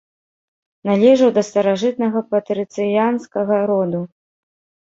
[0.89, 4.01] Належаў да старажытнага патрыцыянскага роду.